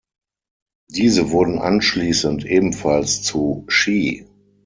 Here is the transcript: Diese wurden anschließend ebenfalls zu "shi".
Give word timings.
Diese 0.89 1.29
wurden 1.29 1.59
anschließend 1.59 2.43
ebenfalls 2.43 3.21
zu 3.21 3.65
"shi". 3.67 4.25